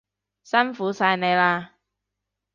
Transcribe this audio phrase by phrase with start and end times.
[0.43, 1.67] 辛苦晒你喇